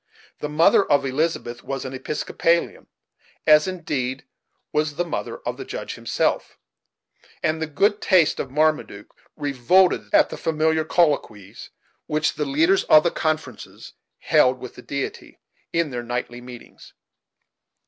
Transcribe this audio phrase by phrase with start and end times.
[0.39, 2.87] The mother of Elizabeth was an Episcopalian,
[3.45, 4.25] as indeed,
[4.73, 6.57] was the mother of the Judge himself;
[7.43, 11.69] and the good taste of Marmaduke revolted at the familiar colloquies
[12.07, 15.37] which the leaders of the conferences held with the Deity,
[15.71, 16.93] in their nightly meetings.